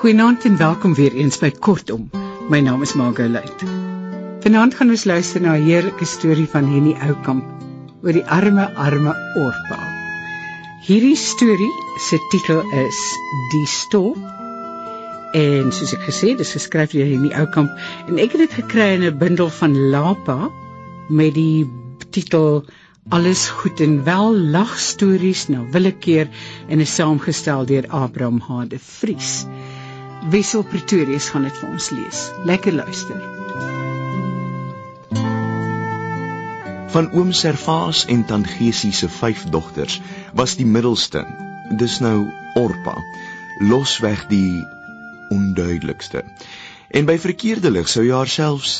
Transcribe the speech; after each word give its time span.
Goeienaand 0.00 0.44
en 0.44 0.56
welkom 0.56 0.94
weer 0.96 1.12
eens 1.12 1.36
by 1.38 1.50
Kortom. 1.50 2.06
My 2.48 2.62
naam 2.64 2.80
is 2.80 2.94
Margot 2.96 3.28
Luit. 3.28 3.64
Vanaand 4.40 4.74
gaan 4.78 4.88
ons 4.94 5.04
luister 5.04 5.42
na 5.44 5.58
'n 5.58 5.66
heerlike 5.66 6.06
storie 6.08 6.46
van 6.48 6.70
Henny 6.72 6.94
Oukamp 7.06 7.44
oor 8.02 8.16
die 8.16 8.24
arme 8.24 8.64
arme 8.84 9.12
Orpa. 9.36 9.78
Hierdie 10.86 11.16
storie 11.16 11.68
se 12.06 12.16
titel 12.30 12.64
is 12.86 13.00
Die 13.52 13.66
Stol. 13.66 14.16
En 15.36 15.68
soos 15.68 15.92
ek 15.92 16.08
gesê, 16.08 16.32
dis 16.36 16.56
geskryf 16.56 16.96
deur 16.96 17.04
Henny 17.04 17.34
Oukamp 17.36 17.68
en 18.08 18.16
ek 18.16 18.32
het 18.32 18.48
dit 18.48 18.58
gekry 18.62 18.94
in 18.96 19.04
'n 19.04 19.18
bundel 19.18 19.50
van 19.50 19.76
Lapa 19.90 20.48
met 21.10 21.34
die 21.34 21.68
titel 22.10 22.64
Alles 23.08 23.48
goed 23.48 23.80
en 23.80 24.04
wel 24.04 24.36
lagstories 24.36 25.48
na 25.48 25.64
willekeur 25.70 26.28
en 26.68 26.80
is 26.80 26.94
saamgestel 26.94 27.66
deur 27.66 27.88
Abraham 27.88 28.40
Hade 28.40 28.78
Vries. 28.78 29.44
Wessel 30.28 30.62
Pretorius 30.62 31.30
gaan 31.32 31.46
dit 31.48 31.56
vir 31.56 31.68
ons 31.70 31.90
lees. 31.96 32.18
Lekker 32.44 32.74
luister. 32.76 33.20
Van 36.92 37.08
oom 37.16 37.30
Servaas 37.32 38.04
en 38.10 38.24
tant 38.28 38.46
Geesie 38.46 38.92
se 38.92 39.08
vyf 39.08 39.46
dogters 39.54 40.00
was 40.36 40.56
die 40.58 40.66
middelste, 40.66 41.22
dis 41.80 42.00
nou 42.04 42.26
Orpa, 42.58 42.96
losweg 43.64 44.26
die 44.28 44.60
onduidelikste. 45.32 46.24
En 46.90 47.06
by 47.08 47.16
verkeerde 47.22 47.70
lig 47.70 47.88
sou 47.88 48.04
jy 48.04 48.12
haar 48.12 48.28
selfs 48.28 48.74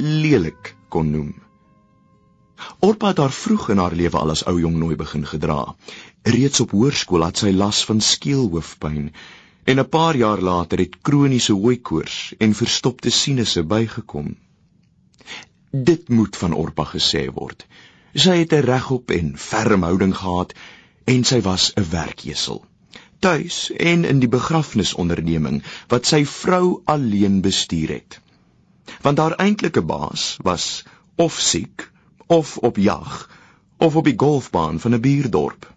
lelik 0.00 0.74
kon 0.88 1.12
noem. 1.12 1.34
Orpa 2.80 3.12
het 3.12 3.20
haar 3.22 3.34
vroeg 3.36 3.68
in 3.74 3.82
haar 3.82 3.94
lewe 3.94 4.18
al 4.18 4.34
as 4.34 4.46
ou 4.48 4.56
jong 4.58 4.80
nooi 4.80 4.96
begin 4.96 5.26
gedra. 5.28 5.60
Reeds 6.24 6.64
op 6.64 6.74
hoërskool 6.74 7.28
het 7.28 7.44
sy 7.44 7.52
las 7.54 7.84
van 7.86 8.00
skeelhoofpyn 8.00 9.12
En 9.64 9.78
'n 9.78 9.88
paar 9.88 10.16
jaar 10.16 10.40
later 10.40 10.78
het 10.78 11.00
kroniese 11.00 11.52
hooikoors 11.52 12.34
en 12.38 12.54
verstopte 12.54 13.10
sinusse 13.10 13.64
bygekom. 13.64 14.36
Dit 15.70 16.08
moet 16.08 16.36
van 16.36 16.52
Orpa 16.52 16.84
gesê 16.84 17.24
word. 17.32 17.66
Sy 18.14 18.36
het 18.42 18.52
'n 18.52 18.66
regop 18.70 19.10
en 19.10 19.38
ferm 19.38 19.82
houding 19.82 20.16
gehad 20.16 20.52
en 21.04 21.24
sy 21.24 21.40
was 21.40 21.72
'n 21.74 21.88
werkjesel. 21.90 22.64
Tuis 23.18 23.70
en 23.70 24.04
in 24.04 24.18
die 24.18 24.28
begrafnisonderneming 24.28 25.62
wat 25.88 26.06
sy 26.06 26.24
vrou 26.26 26.82
alleen 26.84 27.40
bestuur 27.40 27.88
het. 27.88 28.20
Want 29.00 29.18
haar 29.18 29.36
eintlike 29.36 29.82
baas 29.82 30.36
was 30.42 30.84
of 31.14 31.40
siek 31.40 31.90
of 32.26 32.56
op 32.58 32.76
jag 32.76 33.30
of 33.76 33.96
op 33.96 34.04
die 34.04 34.18
golfbaan 34.18 34.80
van 34.80 34.94
'n 34.94 35.00
buurdorp. 35.00 35.72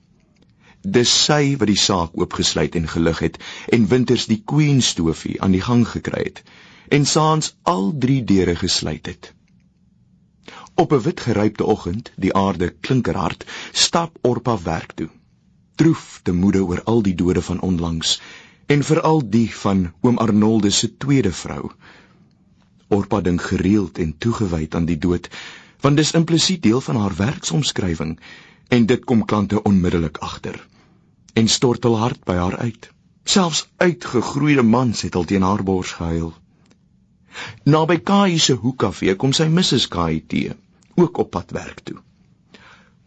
Dis 0.95 1.11
sy 1.11 1.57
wat 1.59 1.67
die 1.67 1.79
saak 1.83 2.13
oopgesluit 2.15 2.75
en 2.79 2.85
gelig 2.87 3.17
het 3.19 3.37
en 3.75 3.87
winters 3.91 4.25
die 4.29 4.37
queen 4.51 4.77
stofie 4.89 5.33
aan 5.43 5.51
die 5.51 5.63
gang 5.63 5.81
gekry 5.93 6.21
het 6.29 6.37
en 6.97 7.07
saans 7.13 7.49
al 7.71 7.89
drie 8.05 8.21
deure 8.29 8.53
gesluit 8.55 9.09
het. 9.11 9.33
Op 10.83 10.93
'n 10.93 11.01
wit 11.07 11.23
gerypte 11.25 11.65
oggend, 11.73 12.11
die 12.15 12.31
aarde 12.33 12.69
klinkerhard, 12.69 13.43
stap 13.71 14.17
Orpa 14.21 14.55
werk 14.61 14.93
toe. 14.93 15.09
Droef 15.75 16.19
te 16.23 16.31
moede 16.31 16.63
oor 16.63 16.83
al 16.83 17.01
die 17.01 17.15
dode 17.15 17.41
van 17.41 17.59
onlangs 17.59 18.21
en 18.65 18.83
veral 18.83 19.29
die 19.29 19.51
van 19.55 19.93
oom 20.01 20.17
Arnoldus 20.17 20.77
se 20.77 20.97
tweede 20.97 21.33
vrou. 21.33 21.71
Orpa 22.87 23.21
dink 23.21 23.41
gereeld 23.41 23.97
en 23.97 24.17
toegewyd 24.17 24.75
aan 24.75 24.85
die 24.85 24.97
dood, 24.97 25.27
want 25.81 25.97
dis 25.97 26.11
implisiet 26.11 26.63
deel 26.63 26.81
van 26.81 26.95
haar 26.95 27.15
werksomskrywing 27.15 28.19
en 28.67 28.85
dit 28.85 29.05
kom 29.05 29.25
klante 29.25 29.63
onmiddellik 29.63 30.17
agter 30.17 30.67
en 31.37 31.47
stort 31.47 31.85
hul 31.85 31.97
hart 32.01 32.23
by 32.25 32.35
haar 32.39 32.57
uit. 32.57 32.89
Selfs 33.27 33.67
uitgegroeide 33.83 34.63
mans 34.63 35.03
het 35.05 35.15
al 35.15 35.27
teen 35.29 35.45
haar 35.45 35.63
bors 35.63 35.91
gehuil. 35.99 36.31
Naby 37.63 37.99
Kai 38.09 38.39
se 38.39 38.55
hoekkafee 38.57 39.15
kom 39.21 39.33
sy 39.37 39.45
Mrs 39.51 39.85
Kai 39.93 40.23
tee, 40.31 40.55
ook 40.95 41.19
op 41.23 41.31
pad 41.35 41.53
werk 41.53 41.83
toe. 41.85 41.97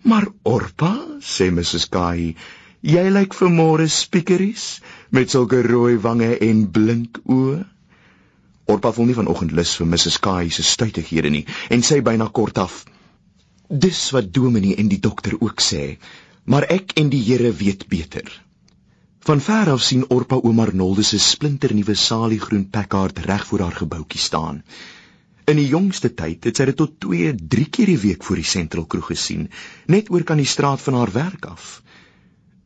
Maar 0.07 0.29
Orpa, 0.43 0.93
sê 1.21 1.51
Mrs 1.51 1.89
Kai, 1.93 2.37
jy 2.81 3.05
lyk 3.13 3.35
vanmôre 3.37 3.89
spiekeries 3.91 4.69
met 5.11 5.35
sulke 5.35 5.61
rooi 5.67 5.99
wange 6.07 6.31
en 6.47 6.63
blink 6.71 7.19
oë. 7.27 7.59
Orpa 8.71 8.95
voel 8.95 9.11
nie 9.11 9.19
vanoggend 9.19 9.53
lus 9.59 9.75
vir 9.81 9.91
Mrs 9.91 10.21
Kai 10.23 10.49
se 10.55 10.63
stuitighede 10.63 11.35
nie 11.35 11.45
en 11.75 11.83
sê 11.83 11.99
byna 12.07 12.31
kortaf: 12.31 12.85
"Dis 13.69 14.11
wat 14.15 14.33
Dominee 14.33 14.77
en 14.77 14.89
die 14.89 15.03
dokter 15.03 15.35
ook 15.41 15.61
sê 15.61 15.85
maar 16.45 16.67
ek 16.69 16.95
en 17.01 17.11
die 17.11 17.23
Here 17.25 17.53
weet 17.53 17.89
beter. 17.89 18.29
Van 19.29 19.41
ver 19.41 19.71
af 19.71 19.83
sien 19.85 20.07
Orpa 20.09 20.39
oom 20.41 20.61
Arnoldus 20.61 21.13
se 21.13 21.19
splinternuwe 21.19 21.95
saliegroen 21.95 22.71
Packard 22.71 23.19
reg 23.19 23.47
voor 23.47 23.61
haar 23.67 23.77
gebouetjie 23.83 24.21
staan. 24.21 24.63
In 25.45 25.57
die 25.61 25.69
jongste 25.69 26.15
tyd 26.15 26.45
het 26.49 26.57
sy 26.57 26.65
dit 26.71 26.77
tot 26.79 26.95
2, 27.05 27.35
3 27.55 27.67
keer 27.77 27.93
die 27.93 28.01
week 28.01 28.25
voor 28.25 28.41
die 28.41 28.49
sentral 28.49 28.87
kroeg 28.87 29.11
gesien, 29.13 29.49
net 29.87 30.11
oor 30.15 30.25
kan 30.25 30.41
die 30.41 30.49
straat 30.49 30.81
van 30.81 30.97
haar 30.97 31.13
werk 31.13 31.47
af. 31.51 31.81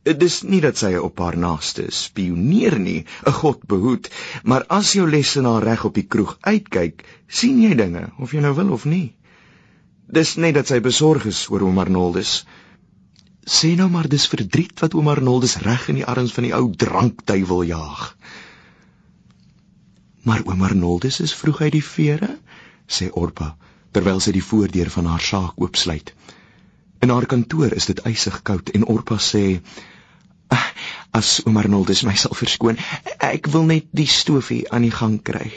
Dit 0.05 0.21
is 0.21 0.43
nie 0.45 0.61
dat 0.61 0.77
sy 0.77 0.91
op 1.01 1.19
haar 1.19 1.35
naaste 1.41 1.87
spioneer 1.89 2.77
nie, 2.79 3.05
'n 3.25 3.37
God 3.41 3.63
behoed, 3.67 4.09
maar 4.43 4.65
as 4.69 4.93
jou 4.93 5.09
lesenaar 5.09 5.63
reg 5.63 5.85
op 5.89 5.95
die 5.97 6.05
kroeg 6.15 6.37
uitkyk, 6.41 7.03
sien 7.27 7.61
jy 7.63 7.73
dinge 7.75 8.03
of 8.19 8.31
jy 8.31 8.43
nou 8.45 8.53
wil 8.55 8.71
of 8.77 8.85
nie. 8.85 9.15
Dis 10.07 10.35
net 10.37 10.53
dat 10.53 10.69
sy 10.69 10.79
besorg 10.79 11.25
is 11.25 11.47
oor 11.49 11.65
oom 11.65 11.81
Arnoldus. 11.81 12.45
Sê 13.45 13.75
nou 13.77 13.85
maar 13.93 14.07
dis 14.09 14.25
verdriet 14.25 14.79
wat 14.81 14.95
oom 14.97 15.07
Arnoldus 15.11 15.59
reg 15.61 15.83
in 15.91 15.99
die 15.99 16.05
arms 16.09 16.33
van 16.33 16.47
die 16.47 16.53
ou 16.57 16.71
drankduiwel 16.83 17.61
jaag. 17.69 18.05
Maar 20.25 20.41
oom 20.49 20.63
Arnoldus 20.65 21.19
is 21.21 21.35
vroeg 21.37 21.61
uit 21.61 21.75
die 21.77 21.85
vere, 21.85 22.31
sê 22.89 23.11
Orpa 23.13 23.53
terwyl 23.95 24.19
sy 24.19 24.33
die 24.35 24.43
voordeur 24.43 24.89
van 24.91 25.05
haar 25.07 25.21
saak 25.23 25.61
oopsluit. 25.61 26.09
In 27.05 27.13
haar 27.13 27.27
kantoor 27.31 27.71
is 27.77 27.85
dit 27.87 28.01
ysig 28.09 28.41
koud 28.49 28.73
en 28.75 28.87
Orpa 28.91 29.19
sê: 29.21 29.61
ah, 30.49 30.65
"As 31.13 31.37
oom 31.45 31.61
Arnoldus 31.61 32.01
my 32.03 32.15
sal 32.17 32.33
verskoon, 32.35 32.81
ek 33.29 33.47
wil 33.53 33.69
net 33.69 33.87
die 33.91 34.09
stofie 34.09 34.65
aan 34.71 34.89
die 34.89 34.95
gang 34.97 35.21
kry." 35.21 35.51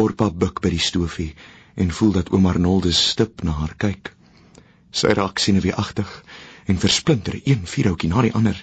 Orpa 0.00 0.30
buig 0.30 0.64
by 0.64 0.72
die 0.72 0.82
stofie 0.88 1.34
en 1.76 1.92
voel 1.92 2.12
dat 2.16 2.32
oom 2.32 2.46
Arnoldus 2.46 3.04
stip 3.12 3.44
na 3.44 3.52
haar 3.60 3.76
kyk. 3.76 4.14
Sy 4.90 5.12
raak 5.14 5.38
sineweeagtig 5.38 6.08
en 6.70 6.78
versplinter 6.78 7.40
een 7.44 7.66
vuurhoutjie 7.66 8.08
na 8.10 8.22
die 8.22 8.34
ander. 8.38 8.58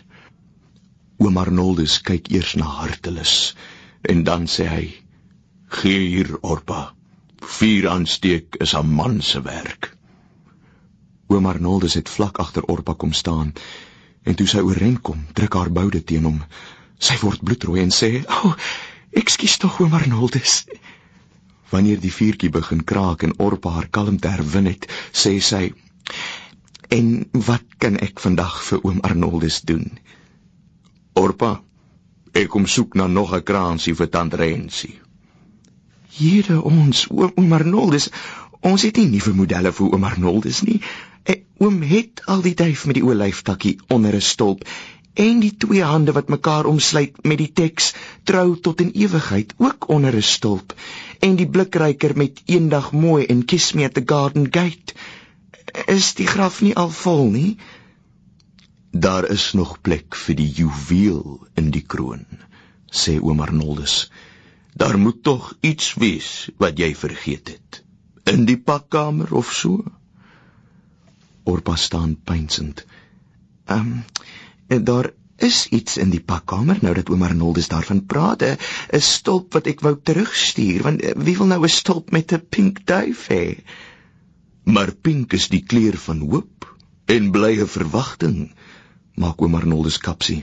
Oom 1.20 1.38
Arnoldus 1.42 1.98
kyk 2.08 2.30
eers 2.32 2.54
na 2.60 2.68
hartelus 2.80 3.34
en 4.08 4.24
dan 4.24 4.46
sê 4.48 4.68
hy: 4.72 4.86
"Gee 5.80 6.04
hier, 6.08 6.30
Orpa. 6.42 6.94
Vuur 7.58 7.88
aansteek 7.92 8.56
is 8.64 8.74
'n 8.76 8.94
man 9.00 9.22
se 9.22 9.42
werk." 9.42 9.92
Oom 11.28 11.46
Arnoldus 11.46 11.94
het 12.00 12.10
vlak 12.10 12.40
agter 12.40 12.64
Orpa 12.64 12.94
kom 12.94 13.14
staan 13.14 13.54
en 14.24 14.36
toe 14.36 14.48
sy 14.48 14.60
oorent 14.60 15.02
kom, 15.02 15.26
druk 15.34 15.54
haar 15.54 15.72
boude 15.72 16.04
teen 16.04 16.24
hom. 16.24 16.44
Sy 17.00 17.18
word 17.22 17.44
bloedrooi 17.44 17.82
en 17.82 17.92
sê: 17.92 18.24
"O, 18.28 18.48
oh, 18.48 18.56
ekskuus 19.12 19.58
tog, 19.58 19.80
oom 19.82 19.94
Arnoldus." 19.94 20.66
Wanneer 21.70 22.00
die 22.00 22.14
vuurtjie 22.14 22.50
begin 22.50 22.84
kraak 22.84 23.24
en 23.24 23.40
Orpa 23.40 23.70
haar 23.70 23.88
kalmte 23.90 24.30
herwin 24.30 24.66
het, 24.66 24.88
sê 25.12 25.40
sy: 25.42 25.74
En 26.88 27.30
wat 27.32 27.64
kan 27.78 27.98
ek 28.00 28.20
vandag 28.24 28.64
vir 28.64 28.84
oom 28.84 29.00
Arnoldus 29.04 29.62
doen? 29.68 29.90
Orpa, 31.20 31.58
ek 32.32 32.48
kom 32.54 32.68
soek 32.68 32.96
na 32.96 33.08
nog 33.08 33.34
'n 33.36 33.44
kraansie 33.44 33.96
vir 33.96 34.10
tant 34.10 34.34
Rensie. 34.34 35.00
Here 36.18 36.62
ons, 36.62 37.08
oom, 37.10 37.32
oom 37.36 37.54
Arnoldus, 37.54 38.10
ons 38.62 38.82
het 38.82 38.98
nie 38.98 39.10
nuwe 39.18 39.34
modelle 39.34 39.72
vir 39.72 39.88
oom 39.94 40.04
Arnoldus 40.04 40.62
nie. 40.64 40.80
Ek 41.24 41.44
oom 41.60 41.82
het 41.82 42.22
al 42.26 42.42
die 42.42 42.56
duif 42.56 42.86
met 42.86 42.96
die 42.96 43.04
olyftakkie 43.04 43.80
onder 43.90 44.16
'n 44.16 44.22
stolp 44.22 44.64
en 45.18 45.40
die 45.42 45.54
twee 45.58 45.84
hande 45.84 46.14
wat 46.14 46.30
mekaar 46.30 46.66
omsluit 46.70 47.16
met 47.26 47.40
die 47.42 47.52
teks 47.60 47.94
trou 48.30 48.56
tot 48.68 48.82
in 48.84 48.92
ewigheid 48.94 49.54
ook 49.58 49.90
onder 49.96 50.16
'n 50.16 50.22
stolp 50.22 50.74
en 51.20 51.36
die 51.36 51.50
blikryker 51.50 52.14
met 52.18 52.42
eendag 52.46 52.92
mooi 52.92 53.26
en 53.26 53.46
kiss 53.46 53.74
me 53.74 53.84
at 53.86 53.94
the 53.94 54.04
garden 54.06 54.48
gate 54.52 54.94
is 55.88 56.14
die 56.16 56.28
graf 56.28 56.62
nie 56.62 56.76
al 56.76 56.90
vol 56.90 57.30
nie? 57.32 57.58
Daar 58.92 59.28
is 59.30 59.54
nog 59.54 59.82
plek 59.82 60.16
vir 60.16 60.36
die 60.40 60.50
juweel 60.60 61.48
in 61.60 61.72
die 61.72 61.84
kroon, 61.84 62.26
sê 62.92 63.18
oom 63.20 63.44
Arnoldus. 63.46 64.10
Daar 64.78 64.98
moet 64.98 65.24
tog 65.24 65.54
iets 65.62 65.94
wees 65.94 66.50
wat 66.58 66.80
jy 66.80 66.94
vergeet 66.96 67.54
het. 67.56 67.84
In 68.28 68.46
die 68.46 68.58
pakkamer 68.58 69.34
of 69.34 69.54
so? 69.54 69.84
Orpa 71.44 71.76
staan 71.76 72.18
pynsend. 72.24 72.86
Ehm 73.66 74.04
um, 74.68 74.84
daar 74.84 75.12
is 75.38 75.68
iets 75.70 75.98
in 75.98 76.10
die 76.10 76.22
pakkamer 76.22 76.80
nou 76.82 76.94
dat 76.98 77.10
oom 77.14 77.24
Arnoldus 77.24 77.70
daarvan 77.72 78.06
praat, 78.06 78.44
'n 78.44 79.02
stolp 79.02 79.54
wat 79.54 79.68
ek 79.68 79.84
wou 79.86 79.96
terugstuur, 80.04 80.82
want 80.84 81.02
eh, 81.02 81.14
wie 81.16 81.38
wil 81.38 81.46
nou 81.46 81.62
'n 81.64 81.70
stolp 81.70 82.12
met 82.12 82.34
'n 82.34 82.46
pink 82.50 82.86
duif 82.86 83.28
hê? 83.28 83.58
Maar 84.68 84.92
pink 84.92 85.34
is 85.34 85.48
die 85.48 85.64
kleur 85.64 85.96
van 86.04 86.20
hoop 86.28 86.68
en 87.08 87.32
blye 87.32 87.66
verwagting, 87.72 88.52
maak 89.16 89.42
oom 89.42 89.56
Arnoldus 89.56 89.98
kapsie. 90.04 90.42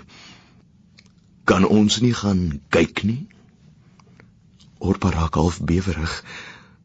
Kan 1.45 1.67
ons 1.69 2.01
nie 2.01 2.15
gaan 2.17 2.47
kyk 2.73 3.03
nie? 3.05 3.27
Orpa 4.81 5.13
raak 5.13 5.37
half 5.37 5.61
bewerig. 5.61 6.15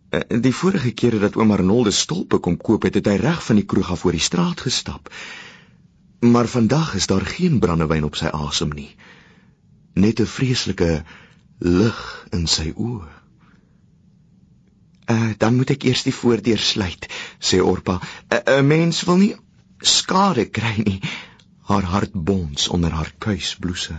Eh, 0.09 0.41
die 0.41 0.53
vorige 0.55 0.91
kere 0.91 1.19
dat 1.19 1.37
oom 1.39 1.51
Arnolde 1.55 1.91
stolpe 1.95 2.39
kom 2.43 2.57
koop 2.57 2.87
het, 2.87 2.99
het 2.99 3.07
hy 3.07 3.15
reg 3.21 3.39
van 3.45 3.59
die 3.61 3.65
kroeg 3.65 3.91
af 3.93 4.03
oor 4.05 4.17
die 4.17 4.25
straat 4.25 4.65
gestap. 4.65 5.11
Maar 6.19 6.47
vandag 6.47 6.95
is 6.99 7.07
daar 7.07 7.25
geen 7.25 7.59
brandewyn 7.63 8.03
op 8.03 8.19
sy 8.19 8.31
asem 8.33 8.73
nie. 8.75 8.89
Net 9.93 10.19
'n 10.19 10.25
vreeslike 10.25 11.03
lig 11.59 12.01
in 12.31 12.47
sy 12.47 12.73
oë. 12.75 13.07
Uh, 15.09 15.33
dan 15.37 15.55
moet 15.55 15.69
ek 15.73 15.83
eers 15.83 16.03
die 16.05 16.13
voordeur 16.13 16.59
sluit, 16.61 17.07
sê 17.39 17.61
Orpa. 17.61 17.99
'n 18.29 18.67
Mens 18.67 19.03
wil 19.07 19.17
nie 19.17 19.35
skade 19.81 20.45
kry 20.45 20.75
nie. 20.85 20.99
Haar 21.69 21.83
hart 21.83 22.13
bons 22.13 22.67
onder 22.67 22.91
haar 22.91 23.13
kuisblouse. 23.17 23.95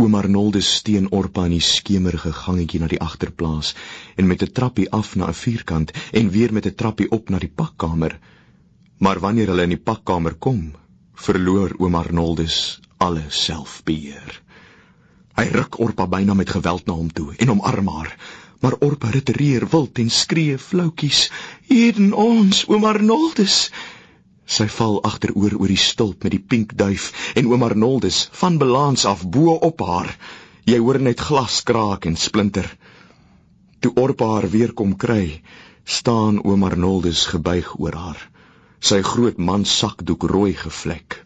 Oom 0.00 0.14
Arnoldus 0.14 0.74
steen 0.74 1.10
Orpa 1.12 1.44
in 1.44 1.56
die 1.58 1.60
skemerige 1.60 2.32
gangetjie 2.32 2.80
na 2.80 2.86
die 2.88 3.00
agterplaas 3.00 3.74
en 4.16 4.26
met 4.26 4.42
'n 4.42 4.52
trappie 4.52 4.90
af 4.90 5.16
na 5.16 5.28
'n 5.28 5.34
vierkant 5.34 5.92
en 6.12 6.30
weer 6.30 6.52
met 6.52 6.66
'n 6.66 6.74
trappie 6.74 7.10
op 7.10 7.28
na 7.28 7.38
die 7.38 7.52
pakkamer. 7.60 8.18
Maar 8.98 9.20
wanneer 9.20 9.46
hulle 9.46 9.62
in 9.62 9.76
die 9.76 9.84
pakkamer 9.90 10.34
kom, 10.34 10.72
verloor 11.14 11.74
oom 11.78 11.94
Arnoldus 11.94 12.80
alle 12.98 13.24
selfbeheer. 13.28 14.42
Hy 15.36 15.46
ruk 15.52 15.78
Orpa 15.80 16.06
byna 16.06 16.34
met 16.34 16.50
geweld 16.50 16.86
na 16.86 16.92
hom 16.92 17.12
toe 17.12 17.34
en 17.36 17.50
omarm 17.50 17.88
haar, 17.88 18.16
maar 18.60 18.76
Orpa 18.80 19.10
retireer 19.10 19.64
wild 19.72 19.98
en 19.98 20.10
skree 20.10 20.58
floutjies: 20.58 21.30
"Heden 21.68 22.12
ons, 22.12 22.66
oom 22.68 22.84
Arnoldus!" 22.84 23.70
Sy 24.50 24.66
val 24.74 24.98
agteroor 25.06 25.54
oor 25.60 25.70
die 25.70 25.78
stulp 25.78 26.24
met 26.26 26.34
die 26.34 26.42
pink 26.52 26.74
duif 26.74 27.12
en 27.38 27.46
oom 27.46 27.62
Arnoldus 27.62 28.28
van 28.40 28.58
balans 28.58 29.04
af 29.06 29.22
bo 29.22 29.54
op 29.54 29.80
haar. 29.86 30.10
Jy 30.66 30.78
hoor 30.78 30.98
net 31.00 31.20
glas 31.20 31.62
kraak 31.62 32.04
en 32.10 32.16
splinter. 32.16 32.66
Toe 33.80 33.92
Orpa 33.94 34.26
haar 34.34 34.48
weer 34.50 34.74
kom 34.74 34.96
kry, 34.96 35.40
staan 35.84 36.42
oom 36.42 36.66
Arnoldus 36.66 37.24
gebuig 37.30 37.72
oor 37.78 37.94
haar. 37.94 38.20
Sy 38.80 39.00
groot 39.06 39.38
man 39.38 39.64
sakdoek 39.64 40.26
rooi 40.34 40.52
gevlek. 40.58 41.22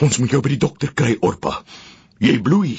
Ons 0.00 0.18
moet 0.18 0.32
jou 0.32 0.40
by 0.42 0.54
die 0.56 0.62
dokter 0.64 0.94
kry, 0.96 1.14
Orpa. 1.20 1.60
Jy 2.18 2.40
bloei. 2.42 2.78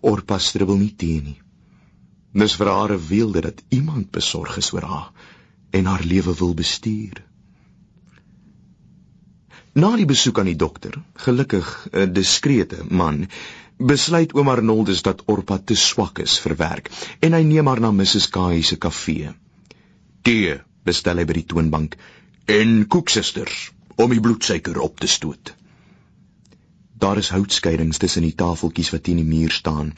Orpa 0.00 0.38
stribbel 0.38 0.80
nie 0.80 0.94
teen 0.96 1.24
nie. 1.28 1.43
Dis 2.34 2.56
vir 2.58 2.68
haar 2.68 2.92
'n 2.92 3.06
weelde 3.08 3.40
dat 3.40 3.62
iemand 3.68 4.10
besorg 4.10 4.56
is 4.56 4.72
oor 4.72 4.86
haar 4.92 5.10
en 5.70 5.86
haar 5.86 6.02
lewe 6.02 6.34
wil 6.34 6.54
bestuur. 6.54 7.22
Na 9.74 9.96
die 9.96 10.06
besoek 10.06 10.38
aan 10.38 10.50
die 10.50 10.56
dokter, 10.56 10.98
gelukkig 11.14 11.88
'n 11.92 12.12
diskrete 12.12 12.84
man, 12.90 13.26
besluit 13.78 14.34
oom 14.34 14.48
Arnoldus 14.48 15.02
dat 15.02 15.22
Orpa 15.26 15.58
te 15.58 15.74
swak 15.74 16.18
is 16.18 16.38
vir 16.38 16.56
werk 16.56 16.90
en 17.20 17.32
hy 17.32 17.42
neem 17.42 17.66
haar 17.66 17.80
na 17.80 17.90
Mrs. 17.90 18.28
Kai 18.30 18.62
se 18.62 18.76
kafee. 18.76 19.34
Tee 20.22 20.60
bestel 20.84 21.18
hy 21.18 21.24
by 21.24 21.32
die 21.32 21.46
toonbank 21.46 21.96
en 22.46 22.86
koeksusters 22.86 23.72
om 23.96 24.10
die 24.10 24.20
bloedsuiker 24.20 24.80
op 24.80 25.00
te 25.00 25.06
stoot. 25.06 25.54
Daar 26.98 27.18
is 27.18 27.32
houtskeidings 27.34 27.98
tussen 27.98 28.22
die 28.22 28.34
tafeltjies 28.38 28.92
wat 28.94 29.02
teen 29.06 29.18
die 29.22 29.28
muur 29.28 29.50
staan 29.50 29.92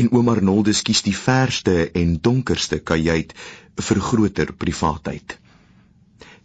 en 0.00 0.08
oom 0.16 0.30
Arnoldus 0.32 0.82
kies 0.82 1.04
die 1.06 1.16
verste 1.16 1.76
en 2.02 2.16
donkerste 2.28 2.78
kajuit 2.90 3.34
vir 3.88 4.00
groter 4.10 4.52
privaatheid. 4.64 5.36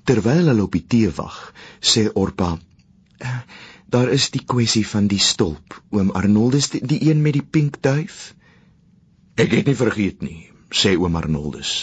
Terwyl 0.04 0.52
hulle 0.52 0.68
op 0.68 0.76
die 0.76 0.86
tee 0.96 1.12
wag, 1.16 1.38
sê 1.80 2.10
Orpa 2.14 2.58
Daar 3.94 4.10
is 4.10 4.32
die 4.34 4.42
kwessie 4.52 4.86
van 4.90 5.08
die 5.08 5.22
stulp, 5.22 5.76
oom 5.94 6.10
Arnoldus, 6.18 6.72
die, 6.74 6.80
die 6.92 7.00
een 7.10 7.22
met 7.22 7.36
die 7.38 7.46
pink 7.58 7.78
duif. 7.86 8.34
Ek 9.38 9.54
het 9.54 9.70
nie 9.70 9.78
vergeet 9.78 10.26
nie, 10.26 10.48
sê 10.74 10.96
oom 10.98 11.16
Arnoldus, 11.20 11.74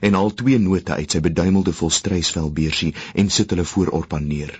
en 0.00 0.16
al 0.16 0.32
twee 0.40 0.58
note 0.62 0.96
uit 0.96 1.12
sy 1.12 1.20
beduimelde 1.26 1.74
volstrysvel 1.76 2.48
beursie 2.56 2.94
en 3.14 3.28
sit 3.36 3.52
hulle 3.52 3.68
voor 3.74 3.92
Orpa 4.00 4.20
neer. 4.24 4.54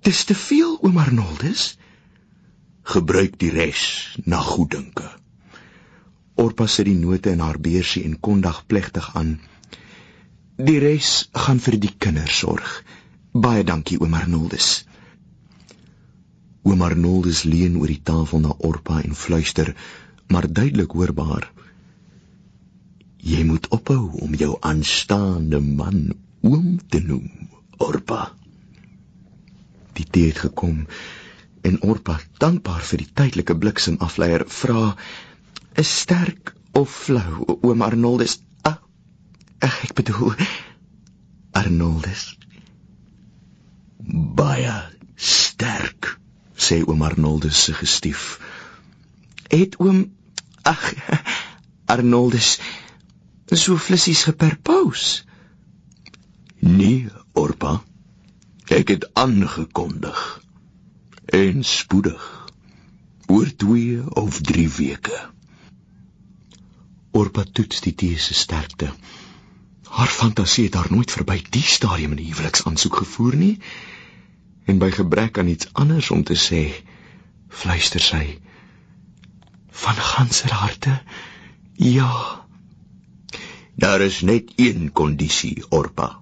Dis 0.00 0.24
te 0.24 0.34
veel, 0.34 0.78
oom 0.80 0.96
Arnoldus. 0.96 1.74
Gebruik 2.88 3.34
die 3.42 3.50
res 3.52 3.82
na 4.24 4.38
goeddinke. 4.40 5.04
Orpa 6.40 6.64
sit 6.72 6.88
die 6.88 6.96
note 6.96 7.34
in 7.36 7.42
haar 7.44 7.58
beursie 7.60 8.06
en 8.08 8.14
kondig 8.16 8.62
plegtig 8.66 9.10
aan. 9.20 9.34
Die 10.56 10.78
res 10.80 11.28
gaan 11.44 11.60
vir 11.60 11.76
die 11.84 11.92
kinders 11.92 12.38
sorg. 12.40 12.78
Baie 13.36 13.66
dankie 13.68 14.00
oom 14.00 14.16
Arnoldus. 14.16 14.70
Oom 16.64 16.80
Arnoldus 16.88 17.44
leun 17.44 17.76
oor 17.76 17.92
die 17.92 18.00
tafel 18.00 18.40
na 18.40 18.56
Orpa 18.56 19.02
en 19.04 19.12
fluister, 19.12 19.74
maar 20.32 20.48
duidelik 20.48 20.96
hoorbaar: 20.96 21.50
Jy 23.20 23.44
moet 23.44 23.68
ophou 23.68 24.16
om 24.24 24.32
jou 24.32 24.54
aanstaande 24.64 25.60
man 25.60 26.06
oom 26.40 26.78
te 26.88 27.04
noem, 27.04 27.28
Orpa. 27.76 28.30
Die 29.98 30.06
tyd 30.06 30.32
het 30.32 30.42
gekom 30.46 30.86
en 31.62 31.80
Orpa, 31.84 32.18
dankbaar 32.40 32.80
vir 32.90 33.02
die 33.02 33.10
tydelike 33.20 33.56
bliksemafleier, 33.62 34.46
vra: 34.48 34.96
"Is 35.76 35.90
sterk 36.02 36.54
of 36.72 36.90
flou, 37.04 37.58
oom 37.60 37.82
Arnoldus?" 37.82 38.38
Ag, 38.64 38.80
ek 39.84 39.94
bedoel 39.94 40.34
Arnoldus 41.52 42.30
baie 44.36 44.76
sterk, 45.16 46.16
sê 46.56 46.80
oom 46.86 47.02
Arnoldus 47.02 47.64
se 47.64 47.74
gestief. 47.76 48.38
Het 49.50 49.76
oom 49.82 50.04
ag 50.62 50.82
Arnoldus 51.94 52.58
so 53.50 53.76
flissies 53.76 54.24
geperpous? 54.28 55.24
Nee, 56.60 57.08
Orpa. 57.34 57.80
Ek 58.70 58.88
het 58.88 59.08
aangekondig. 59.18 60.18
En 61.26 61.64
spoedig. 61.64 62.26
Oor 63.26 63.50
2 63.56 64.14
of 64.22 64.40
3 64.40 64.68
weke. 64.68 65.18
Orpa 67.10 67.44
toets 67.52 67.80
die 67.80 67.94
tee 67.94 68.18
se 68.18 68.34
sterkte. 68.34 68.92
Haar 69.90 70.06
fantasie 70.06 70.64
het 70.64 70.74
haar 70.78 70.90
nooit 70.90 71.10
verby 71.10 71.40
die 71.50 71.66
stadium 71.66 72.14
in 72.14 72.22
die 72.22 72.30
huweliksaansoek 72.30 72.96
gevoer 73.02 73.34
nie 73.36 73.56
en 74.70 74.78
by 74.78 74.90
gebrek 74.94 75.38
aan 75.38 75.50
iets 75.50 75.68
anders 75.72 76.10
om 76.14 76.22
te 76.22 76.36
sê, 76.38 76.62
fluister 77.48 78.02
sy 78.04 78.38
van 79.82 79.98
ganser 80.12 80.54
harte 80.54 80.94
ja. 81.74 82.12
Daar 83.74 84.00
is 84.00 84.20
net 84.20 84.52
een 84.56 84.92
kondisie, 84.92 85.64
Orpa. 85.68 86.20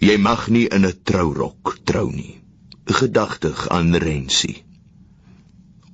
Jy 0.00 0.16
mag 0.16 0.48
nie 0.48 0.66
in 0.68 0.86
'n 0.86 1.00
trourok 1.04 1.76
trou 1.84 2.10
nie. 2.10 2.40
Gedagtig 2.86 3.68
aan 3.68 3.94
Rensie. 3.94 4.64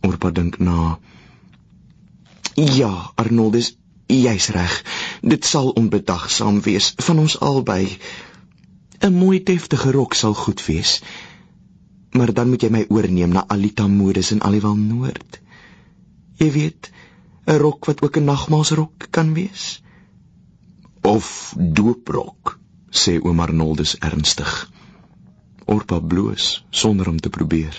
Orpa 0.00 0.30
dink 0.30 0.58
na. 0.58 0.98
Ja, 2.54 3.12
Arnoldus, 3.14 3.76
jy's 4.06 4.48
reg. 4.48 4.82
Dit 5.22 5.44
sal 5.44 5.70
onbedagsaam 5.70 6.60
wees 6.60 6.92
van 6.96 7.18
ons 7.18 7.40
albei. 7.40 7.98
'n 9.00 9.12
Mooi 9.12 9.42
deftige 9.42 9.90
rok 9.90 10.14
sal 10.14 10.34
goed 10.34 10.66
wees 10.66 11.00
maar 12.16 12.32
dan 12.32 12.48
moet 12.48 12.64
jy 12.64 12.70
my 12.72 12.84
oorneem 12.88 13.32
na 13.36 13.44
Alita 13.52 13.86
Modes 13.88 14.30
in 14.34 14.42
Aliwal 14.46 14.76
Noord. 14.80 15.40
Jy 16.40 16.50
weet, 16.52 16.90
'n 17.46 17.58
rok 17.60 17.84
wat 17.84 18.02
ook 18.02 18.16
'n 18.16 18.24
nagmaalsrok 18.24 19.06
kan 19.10 19.34
wees 19.34 19.82
of 21.02 21.54
dooprok, 21.56 22.58
sê 22.96 23.18
oom 23.20 23.40
Arnoldus 23.44 23.96
ernstig. 24.00 24.52
Orpa 25.66 26.00
bloos 26.00 26.64
sonder 26.70 27.08
om 27.08 27.18
te 27.20 27.30
probeer. 27.30 27.74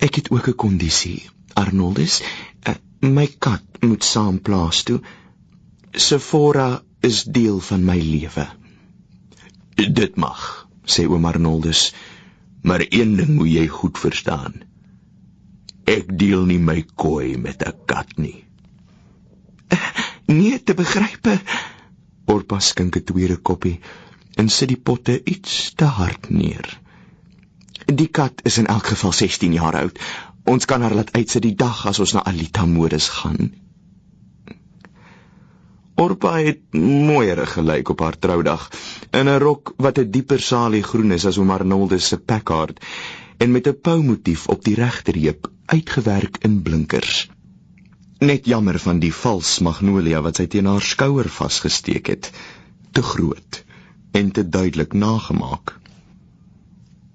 Ek 0.00 0.14
het 0.14 0.30
ook 0.30 0.48
'n 0.48 0.56
kondisie, 0.64 1.28
Arnoldus. 1.54 2.22
Eh, 2.62 2.74
my 3.00 3.26
kat 3.38 3.62
moet 3.80 4.04
saam 4.04 4.40
plaas 4.40 4.82
toe. 4.82 5.00
Sephora 5.92 6.82
is 7.00 7.24
deel 7.24 7.60
van 7.60 7.84
my 7.84 7.98
lewe. 7.98 8.46
Dit 9.74 10.16
mag 10.16 10.68
sê 10.84 11.06
oom 11.06 11.24
Arnoldus. 11.24 11.92
Maar 12.62 12.86
een 12.88 13.16
ding 13.16 13.28
moet 13.28 13.48
jy 13.48 13.66
goed 13.66 13.98
verstaan. 13.98 14.62
Ek 15.84 16.18
deel 16.18 16.44
nie 16.44 16.58
my 16.58 16.84
kooi 16.94 17.36
met 17.36 17.62
'n 17.66 17.74
kat 17.86 18.16
nie. 18.16 18.44
Nee, 20.30 20.62
te 20.62 20.74
begrype. 20.74 21.40
Orpa 22.30 22.58
skink 22.60 22.96
'n 22.96 23.04
tweede 23.04 23.36
koppie 23.36 23.80
en 24.40 24.48
sit 24.48 24.68
die 24.68 24.80
potte 24.88 25.20
iets 25.24 25.72
te 25.74 25.84
hard 25.84 26.30
neer. 26.30 26.68
Die 28.00 28.06
kat 28.18 28.40
is 28.50 28.58
in 28.58 28.66
elk 28.66 28.86
geval 28.92 29.12
16 29.12 29.52
jaar 29.52 29.76
oud. 29.82 29.98
Ons 30.44 30.64
kan 30.64 30.82
haar 30.82 30.94
laat 30.94 31.12
uitsit 31.12 31.42
die 31.42 31.54
dag 31.54 31.86
as 31.90 31.98
ons 31.98 32.12
na 32.14 32.22
Alita 32.24 32.66
Modus 32.66 33.08
gaan. 33.08 33.50
Orpa 36.00 36.36
het 36.40 36.62
mooier 37.08 37.42
gelyk 37.46 37.90
op 37.92 38.00
haar 38.06 38.16
troudag 38.18 38.68
in 39.10 39.28
'n 39.28 39.38
rok 39.42 39.74
wat 39.76 39.98
'n 39.98 40.10
dieper 40.10 40.40
salie 40.40 40.82
groen 40.82 41.12
is 41.18 41.26
as 41.26 41.38
oom 41.38 41.50
Arnoldus 41.50 42.08
se 42.08 42.18
Packard 42.18 42.80
en 43.38 43.50
met 43.52 43.66
'n 43.68 43.80
poumotief 43.80 44.46
op 44.48 44.64
die 44.64 44.74
regterheup 44.74 45.50
uitgewerk 45.66 46.36
in 46.44 46.62
blinkers. 46.62 47.28
Net 48.20 48.44
jammer 48.44 48.76
van 48.78 48.98
die 49.00 49.12
vals 49.16 49.50
magnolia 49.64 50.20
wat 50.20 50.36
sy 50.36 50.44
teen 50.52 50.66
haar 50.68 50.84
skouer 50.84 51.28
vasgesteek 51.32 52.10
het, 52.12 52.26
te 52.92 53.00
groot 53.02 53.62
en 54.12 54.28
te 54.36 54.44
duidelik 54.44 54.92
nagemaak. 54.92 55.72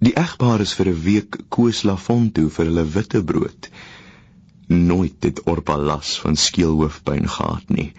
Die 0.02 0.16
egpaar 0.18 0.64
is 0.66 0.74
vir 0.80 0.90
'n 0.90 1.02
week 1.04 1.38
Koos 1.50 1.84
Lafont 1.84 2.34
toe 2.34 2.50
vir 2.50 2.66
hulle 2.66 2.86
witbrood. 2.96 3.70
Nooit 4.68 5.30
het 5.30 5.44
Orpa 5.46 5.78
las 5.78 6.18
van 6.24 6.36
skeelhoofpyn 6.36 7.30
gehad 7.38 7.70
nie 7.70 7.92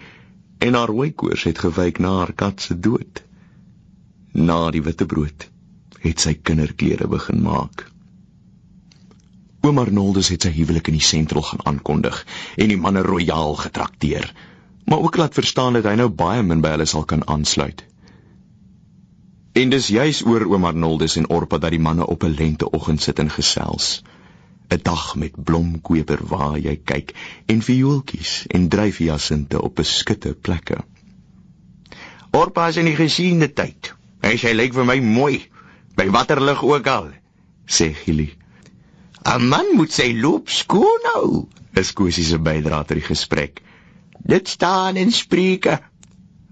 en 0.59 0.73
haar 0.73 0.91
hoekoors 0.91 1.43
het 1.43 1.59
gewyk 1.63 1.99
na 1.99 2.11
haar 2.17 2.33
kat 2.33 2.61
se 2.61 2.79
dood. 2.79 3.23
Na 4.33 4.71
die 4.71 4.83
witbrood 4.83 5.47
het 6.01 6.19
sy 6.19 6.33
kinderklere 6.33 7.07
begin 7.07 7.41
maak. 7.41 7.87
Oom 9.67 9.81
Arnoldus 9.81 10.29
het 10.31 10.45
sy 10.45 10.53
huwelik 10.55 10.87
in 10.87 10.95
die 10.95 11.03
sentrum 11.03 11.43
gaan 11.43 11.65
aankondig 11.67 12.21
en 12.55 12.69
die 12.71 12.79
manne 12.79 13.01
royaal 13.03 13.57
getrakteer, 13.59 14.29
maar 14.87 15.01
ook 15.03 15.17
laat 15.19 15.35
verstaan 15.35 15.75
dat 15.75 15.89
hy 15.89 15.95
nou 15.99 16.07
baie 16.21 16.43
min 16.43 16.61
by 16.63 16.71
hulle 16.77 16.85
sal 16.87 17.03
kan 17.09 17.25
aansluit. 17.27 17.83
En 19.59 19.73
dis 19.73 19.89
juis 19.91 20.21
oor 20.23 20.45
oom 20.47 20.69
Arnoldus 20.69 21.17
en 21.19 21.27
Orpa 21.39 21.59
dat 21.59 21.75
die 21.75 21.81
manne 21.83 22.07
op 22.07 22.23
'n 22.23 22.37
lenteoggend 22.39 23.01
sit 23.01 23.19
en 23.19 23.33
gesels. 23.39 24.03
'n 24.71 24.79
Dag 24.83 25.15
met 25.15 25.43
blomkoper 25.43 26.23
waar 26.31 26.57
jy 26.59 26.79
kyk 26.93 27.13
en 27.45 27.61
viooltjies 27.61 28.45
en 28.47 28.69
dryfjasinte 28.69 29.61
op 29.61 29.75
beskutte 29.75 30.33
plekke. 30.33 30.77
Orpa 32.31 32.67
is 32.67 32.77
in 32.77 32.85
die 32.85 32.95
gesiene 32.95 33.53
tyd. 33.53 33.93
Hy 34.21 34.35
sê 34.37 34.55
lyk 34.55 34.73
vir 34.73 34.85
my 34.85 34.99
mooi 34.99 35.45
by 35.95 36.09
watter 36.09 36.41
lig 36.41 36.63
ook 36.63 36.87
al, 36.87 37.11
sê 37.65 37.93
Gili. 37.93 38.31
'n 39.27 39.47
Man 39.51 39.75
moet 39.75 39.91
sy 39.91 40.13
loop 40.15 40.47
skoon 40.47 41.07
hou, 41.13 41.47
is 41.75 41.91
Kosie 41.91 42.23
se 42.23 42.37
bydra 42.39 42.83
tot 42.87 42.95
die 42.95 43.07
gesprek. 43.07 43.59
Dit 44.23 44.47
staan 44.47 44.95
in 44.97 45.11
Spreuke. 45.11 45.79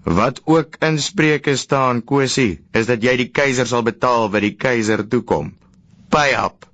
Wat 0.04 0.42
ook 0.44 0.76
in 0.88 0.98
Spreuke 1.02 1.56
staan, 1.56 2.02
Kosie, 2.04 2.60
is 2.72 2.86
dat 2.86 3.02
jy 3.02 3.16
die 3.16 3.30
keiser 3.38 3.66
sal 3.66 3.82
betaal 3.86 4.28
wat 4.30 4.44
die 4.44 4.54
keiser 4.54 5.02
toekom. 5.08 5.54
Pay 6.12 6.36
up. 6.36 6.68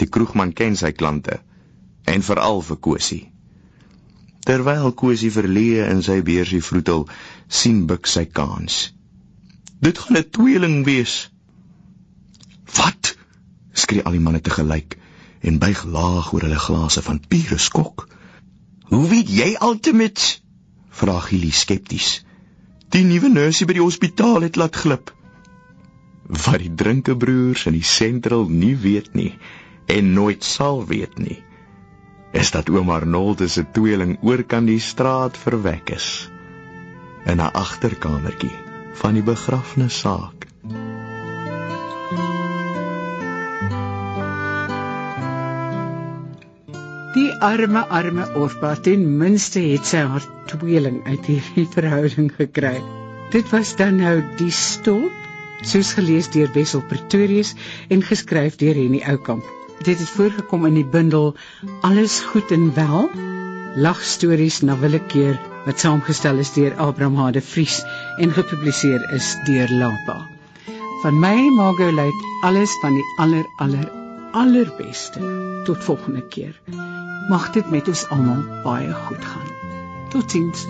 Die 0.00 0.08
kroegman 0.08 0.52
ken 0.52 0.76
sy 0.80 0.92
klante 0.92 1.38
en 2.04 2.24
veral 2.24 2.62
vir 2.64 2.80
Kosie. 2.88 3.22
Terwyl 4.48 4.92
Kosie 4.96 5.32
verleë 5.34 5.90
in 5.92 6.02
sy 6.06 6.22
beursie 6.24 6.62
vroetel, 6.62 7.04
sien 7.48 7.84
Buk 7.90 8.08
sy 8.08 8.24
kans. 8.24 8.92
Dit 9.82 9.98
gaan 9.98 10.16
'n 10.16 10.30
tweeling 10.30 10.84
wees. 10.88 11.28
Wat? 12.76 13.15
Skree 13.76 14.04
al 14.04 14.16
die 14.16 14.22
manne 14.24 14.40
te 14.40 14.54
gelyk 14.54 14.96
en 15.46 15.60
buig 15.62 15.84
laag 15.84 16.32
oor 16.32 16.46
hulle 16.46 16.60
glase 16.60 17.02
van 17.04 17.20
pure 17.28 17.58
skok. 17.60 18.06
Hoe 18.90 19.06
weet 19.10 19.30
jy 19.30 19.52
altemat? 19.68 20.22
vra 20.96 21.18
Gili 21.20 21.52
skepties. 21.52 22.22
Die 22.94 23.04
nuwe 23.04 23.28
nursie 23.28 23.66
by 23.68 23.76
die 23.76 23.84
hospitaal 23.84 24.46
het 24.46 24.56
laat 24.56 24.78
glip. 24.82 25.10
Wat 26.26 26.62
die 26.62 26.72
drinkebroers 26.82 27.66
in 27.70 27.76
die 27.76 27.86
sentral 27.86 28.46
nie 28.50 28.74
weet 28.76 29.12
nie 29.14 29.32
en 29.92 30.14
nooit 30.14 30.42
sal 30.42 30.80
weet 30.86 31.18
nie, 31.22 31.38
is 32.34 32.50
dat 32.50 32.70
oom 32.74 32.90
Arnold 32.90 33.44
se 33.50 33.62
tweeling 33.76 34.16
oor 34.26 34.42
kan 34.42 34.66
die 34.66 34.80
straat 34.82 35.38
verwek 35.38 35.92
is 35.94 36.08
in 37.26 37.38
'n 37.42 37.52
agterkamertjie 37.64 38.54
van 39.02 39.14
die 39.14 39.22
begrafnissaak. 39.22 40.35
Die 47.16 47.30
arme 47.40 47.80
arme 47.88 48.26
Orpa 48.36 48.74
ten 48.84 49.04
minste 49.16 49.60
het 49.64 49.86
sy 49.88 50.02
haar 50.04 50.24
tweeling 50.50 50.98
uit 51.06 51.28
hierdie 51.30 51.62
verhouding 51.76 52.26
gekry. 52.36 52.74
Dit 53.32 53.48
was 53.54 53.70
dan 53.78 54.02
nou 54.02 54.18
die 54.36 54.50
stop, 54.52 55.14
soos 55.64 55.94
gelees 55.96 56.28
deur 56.34 56.50
Wessel 56.52 56.82
Pretorius 56.90 57.54
en 57.88 58.04
geskryf 58.04 58.58
deur 58.60 58.76
Henny 58.76 59.00
Oukamp. 59.00 59.46
Dit 59.80 59.96
het 59.96 60.12
voorgekom 60.12 60.68
in 60.68 60.76
die 60.76 60.84
bundel 60.84 61.32
Alles 61.88 62.18
goed 62.20 62.52
en 62.52 62.68
wel, 62.76 63.08
lagstories 63.80 64.60
na 64.60 64.76
willekeur 64.82 65.40
wat 65.64 65.80
saamgestel 65.80 66.44
is 66.44 66.52
deur 66.52 66.76
Abraham 66.76 67.16
Hade 67.22 67.40
Vries 67.40 67.78
en 68.20 68.36
gepubliseer 68.36 69.08
is 69.16 69.30
deur 69.48 69.72
Lapa. 69.72 70.18
Van 71.00 71.16
my 71.24 71.48
Margolite 71.56 72.34
alles 72.44 72.76
van 72.84 72.92
die 72.92 73.08
aller 73.24 73.48
aller 73.56 73.88
allerbeste. 74.36 75.24
Tot 75.64 75.80
volgende 75.88 76.28
keer 76.28 76.60
mag 77.28 77.50
dit 77.50 77.70
met 77.70 77.88
ons 77.88 78.08
almal 78.08 78.42
baie 78.62 78.92
goed 78.94 79.24
gaan. 79.24 79.48
Totsiens. 80.08 80.66